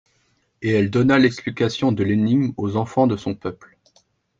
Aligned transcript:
Et 0.63 0.71
elle 0.71 0.89
donna 0.89 1.19
l'explication 1.19 1.91
de 1.91 2.03
l'énigme 2.03 2.53
aux 2.57 2.75
enfants 2.75 3.05
de 3.05 3.17
son 3.17 3.35
peuple. 3.35 3.77